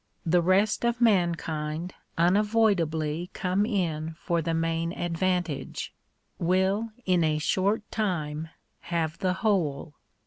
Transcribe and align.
The 0.25 0.41
rest 0.41 0.83
of 0.83 0.99
mankind 0.99 1.93
unavoidably 2.17 3.29
come 3.33 3.67
in 3.67 4.15
for 4.19 4.41
the 4.41 4.55
main 4.55 4.93
advantage— 4.93 5.93
will 6.39 6.89
in 7.05 7.23
a 7.23 7.37
short 7.37 7.83
time 7.91 8.49
have 8.89 9.19
the 9.19 9.33
whole. 9.45 9.93